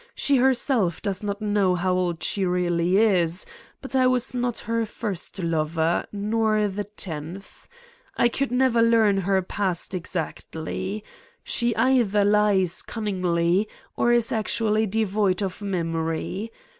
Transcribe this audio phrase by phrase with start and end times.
[0.15, 3.45] She herself does not know how old she really is,
[3.83, 6.07] but I was not her first lover...
[6.11, 7.67] nor the tenth.
[8.17, 11.03] I could never learn her past exactly.
[11.43, 16.51] She either lies cunningly or is actu ally devoid of memory.